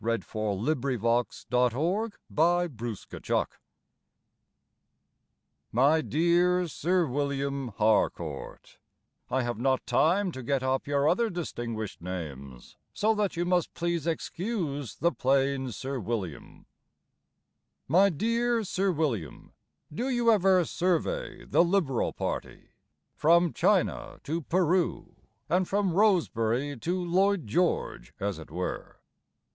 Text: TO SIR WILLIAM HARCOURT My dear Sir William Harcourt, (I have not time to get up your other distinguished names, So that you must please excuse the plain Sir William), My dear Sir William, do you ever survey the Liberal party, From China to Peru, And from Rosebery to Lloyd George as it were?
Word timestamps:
TO 0.03 0.19
SIR 0.19 0.55
WILLIAM 0.55 2.17
HARCOURT 2.33 3.47
My 5.71 6.01
dear 6.01 6.67
Sir 6.67 7.05
William 7.05 7.67
Harcourt, 7.77 8.79
(I 9.29 9.43
have 9.43 9.59
not 9.59 9.85
time 9.85 10.31
to 10.31 10.41
get 10.41 10.63
up 10.63 10.87
your 10.87 11.07
other 11.07 11.29
distinguished 11.29 12.01
names, 12.01 12.77
So 12.95 13.13
that 13.13 13.37
you 13.37 13.45
must 13.45 13.75
please 13.75 14.07
excuse 14.07 14.95
the 14.95 15.11
plain 15.11 15.71
Sir 15.71 15.99
William), 15.99 16.65
My 17.87 18.09
dear 18.09 18.63
Sir 18.63 18.91
William, 18.91 19.53
do 19.93 20.09
you 20.09 20.31
ever 20.31 20.65
survey 20.65 21.45
the 21.45 21.63
Liberal 21.63 22.11
party, 22.11 22.69
From 23.13 23.53
China 23.53 24.19
to 24.23 24.41
Peru, 24.41 25.13
And 25.47 25.67
from 25.67 25.93
Rosebery 25.93 26.75
to 26.79 27.05
Lloyd 27.05 27.45
George 27.45 28.15
as 28.19 28.39
it 28.39 28.49
were? 28.49 28.97